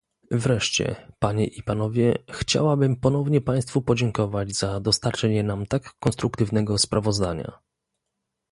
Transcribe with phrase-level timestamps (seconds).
[0.31, 7.59] Wreszcie, panie i panowie, chciałabym ponownie państwu podziękować za dostarczenie nam tak konstruktywnego sprawozdania